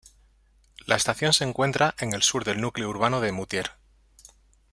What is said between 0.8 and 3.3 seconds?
La estación se encuentra en el sur del núcleo urbano